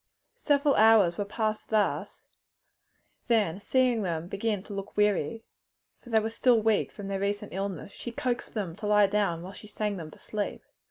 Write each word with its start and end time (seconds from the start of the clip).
Several 0.39 0.73
hours 0.73 1.19
were 1.19 1.25
passed 1.25 1.69
thus, 1.69 2.23
then 3.27 3.59
seeing 3.61 4.01
them 4.01 4.27
begin 4.27 4.63
to 4.63 4.73
look 4.73 4.97
weary 4.97 5.43
for 5.99 6.09
they 6.09 6.19
were 6.19 6.31
still 6.31 6.59
weak 6.59 6.91
from 6.91 7.07
their 7.07 7.19
recent 7.19 7.53
illness 7.53 7.91
she 7.91 8.11
coaxed 8.11 8.55
them 8.55 8.75
to 8.77 8.87
lie 8.87 9.05
down 9.05 9.43
while 9.43 9.53
she 9.53 9.67
sang 9.67 9.97
them 9.97 10.09
to 10.09 10.17
sleep. 10.17 10.63